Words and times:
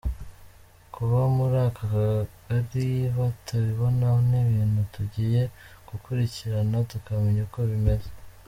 Kuba 0.93 1.19
muri 1.35 1.57
aka 1.67 1.71
Kagari 2.43 2.87
batabibona 3.17 4.05
ni 4.29 4.37
ibintu 4.43 4.79
tugiye 4.95 5.41
gukurikirana 5.89 6.77
tukamenya 6.91 7.41
uko 7.49 7.61
bimeze. 7.71 8.09